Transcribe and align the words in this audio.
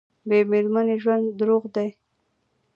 بې 0.27 0.39
میرمنې 0.51 0.95
ژوند 1.03 1.25
دوزخ 1.37 1.63
دی 1.75 1.89